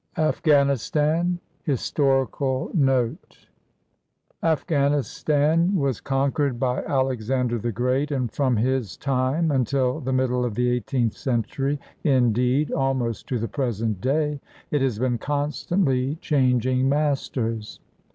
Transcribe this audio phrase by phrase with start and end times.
[0.17, 3.37] AFGHANISTAN HISTORICAL NOTE
[4.41, 10.55] Afghanistan was conquered by Alexander the Great, and from his time until the middle of
[10.55, 14.41] the eighteenth century, indeed, almost to the present day,
[14.71, 17.79] it has been constantly changing masters.